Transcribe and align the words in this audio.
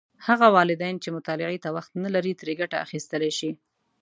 هغه 0.27 0.47
والدین 0.57 0.95
چې 1.03 1.09
مطالعې 1.17 1.59
ته 1.63 1.69
وخت 1.77 1.91
نه 2.03 2.09
لري، 2.15 2.33
ترې 2.39 2.53
ګټه 2.61 2.77
اخیستلی 2.85 3.31
شي. 3.39 3.51